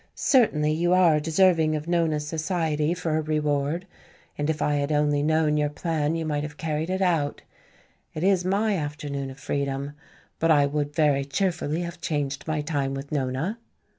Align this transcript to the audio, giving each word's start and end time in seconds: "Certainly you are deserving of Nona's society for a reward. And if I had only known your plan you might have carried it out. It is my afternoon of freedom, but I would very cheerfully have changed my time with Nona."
"Certainly 0.15 0.71
you 0.71 0.93
are 0.93 1.19
deserving 1.19 1.75
of 1.75 1.87
Nona's 1.87 2.27
society 2.27 2.95
for 2.95 3.17
a 3.17 3.21
reward. 3.21 3.85
And 4.35 4.49
if 4.49 4.59
I 4.59 4.77
had 4.77 4.91
only 4.91 5.21
known 5.21 5.57
your 5.57 5.69
plan 5.69 6.15
you 6.15 6.25
might 6.25 6.41
have 6.41 6.57
carried 6.57 6.89
it 6.89 7.03
out. 7.03 7.43
It 8.15 8.23
is 8.23 8.43
my 8.43 8.75
afternoon 8.75 9.29
of 9.29 9.37
freedom, 9.39 9.91
but 10.39 10.49
I 10.49 10.65
would 10.65 10.95
very 10.95 11.23
cheerfully 11.23 11.81
have 11.81 12.01
changed 12.01 12.47
my 12.47 12.61
time 12.61 12.95
with 12.95 13.11
Nona." 13.11 13.59